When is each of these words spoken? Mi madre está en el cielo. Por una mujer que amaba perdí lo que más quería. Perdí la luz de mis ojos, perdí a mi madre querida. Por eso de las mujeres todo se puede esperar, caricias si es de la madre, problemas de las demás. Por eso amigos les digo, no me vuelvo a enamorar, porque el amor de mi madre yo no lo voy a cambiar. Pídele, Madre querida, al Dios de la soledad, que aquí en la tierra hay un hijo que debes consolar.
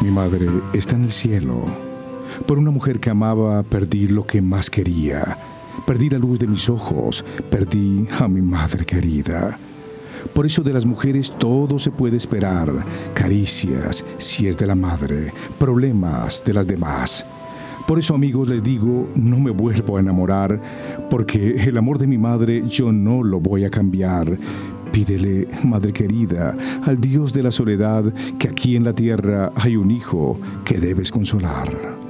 Mi 0.00 0.10
madre 0.10 0.48
está 0.72 0.96
en 0.96 1.04
el 1.04 1.12
cielo. 1.12 1.62
Por 2.46 2.58
una 2.58 2.70
mujer 2.70 3.00
que 3.00 3.10
amaba 3.10 3.62
perdí 3.62 4.06
lo 4.08 4.26
que 4.26 4.40
más 4.40 4.70
quería. 4.70 5.36
Perdí 5.86 6.08
la 6.08 6.18
luz 6.18 6.38
de 6.38 6.46
mis 6.46 6.70
ojos, 6.70 7.22
perdí 7.50 8.06
a 8.18 8.26
mi 8.26 8.40
madre 8.40 8.86
querida. 8.86 9.58
Por 10.34 10.46
eso 10.46 10.62
de 10.62 10.72
las 10.72 10.86
mujeres 10.86 11.34
todo 11.38 11.78
se 11.78 11.90
puede 11.90 12.16
esperar, 12.16 12.72
caricias 13.12 14.04
si 14.16 14.48
es 14.48 14.56
de 14.56 14.66
la 14.66 14.74
madre, 14.74 15.34
problemas 15.58 16.42
de 16.44 16.54
las 16.54 16.66
demás. 16.66 17.26
Por 17.86 17.98
eso 17.98 18.14
amigos 18.14 18.48
les 18.48 18.62
digo, 18.62 19.08
no 19.16 19.38
me 19.38 19.50
vuelvo 19.50 19.96
a 19.96 20.00
enamorar, 20.00 20.60
porque 21.10 21.56
el 21.66 21.76
amor 21.76 21.98
de 21.98 22.06
mi 22.06 22.16
madre 22.16 22.62
yo 22.66 22.92
no 22.92 23.22
lo 23.22 23.40
voy 23.40 23.64
a 23.64 23.70
cambiar. 23.70 24.38
Pídele, 24.92 25.48
Madre 25.64 25.92
querida, 25.92 26.56
al 26.84 27.00
Dios 27.00 27.32
de 27.32 27.42
la 27.42 27.50
soledad, 27.50 28.12
que 28.38 28.48
aquí 28.48 28.76
en 28.76 28.84
la 28.84 28.94
tierra 28.94 29.52
hay 29.54 29.76
un 29.76 29.90
hijo 29.90 30.38
que 30.64 30.78
debes 30.78 31.10
consolar. 31.10 32.09